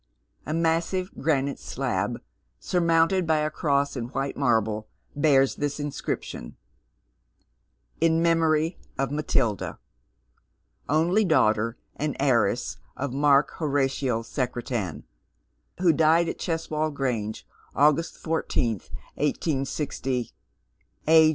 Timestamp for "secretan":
14.23-15.03